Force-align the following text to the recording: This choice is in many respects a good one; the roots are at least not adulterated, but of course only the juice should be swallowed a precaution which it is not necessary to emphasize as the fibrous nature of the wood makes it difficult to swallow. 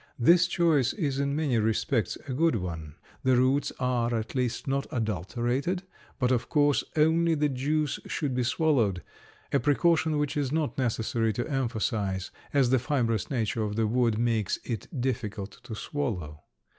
This 0.17 0.47
choice 0.47 0.93
is 0.93 1.19
in 1.19 1.35
many 1.35 1.59
respects 1.59 2.17
a 2.27 2.33
good 2.33 2.55
one; 2.55 2.95
the 3.23 3.35
roots 3.35 3.71
are 3.79 4.15
at 4.15 4.33
least 4.33 4.65
not 4.67 4.87
adulterated, 4.91 5.83
but 6.17 6.31
of 6.31 6.49
course 6.49 6.83
only 6.95 7.35
the 7.35 7.49
juice 7.49 7.99
should 8.07 8.33
be 8.33 8.41
swallowed 8.41 9.03
a 9.53 9.59
precaution 9.59 10.17
which 10.17 10.35
it 10.35 10.39
is 10.39 10.51
not 10.51 10.75
necessary 10.75 11.31
to 11.33 11.47
emphasize 11.47 12.31
as 12.51 12.71
the 12.71 12.79
fibrous 12.79 13.29
nature 13.29 13.61
of 13.61 13.75
the 13.75 13.85
wood 13.85 14.17
makes 14.17 14.57
it 14.65 14.87
difficult 14.99 15.59
to 15.61 15.75
swallow. 15.75 16.45